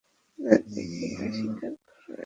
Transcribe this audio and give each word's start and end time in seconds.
না 0.39 0.53
দেখেই 0.73 1.11
অস্বীকার 1.17 1.73
করে 1.77 1.99
দিলো। 1.99 2.17